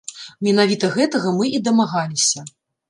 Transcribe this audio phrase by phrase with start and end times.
[0.47, 2.51] Менавіта гэтага мы і дамагаліся.